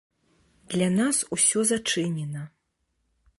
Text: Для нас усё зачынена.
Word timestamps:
Для 0.71 0.87
нас 0.99 1.17
усё 1.37 1.59
зачынена. 1.73 2.41